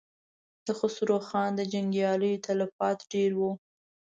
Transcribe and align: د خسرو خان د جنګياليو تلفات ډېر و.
د 0.65 0.67
خسرو 0.79 1.17
خان 1.27 1.51
د 1.55 1.61
جنګياليو 1.73 2.41
تلفات 2.47 2.97
ډېر 3.13 3.31
و. 3.39 3.41